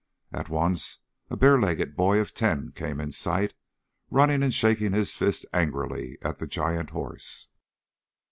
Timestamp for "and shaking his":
4.41-5.13